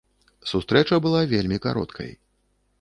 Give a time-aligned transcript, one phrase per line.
[0.51, 2.11] Сустрэча была вельмі кароткай.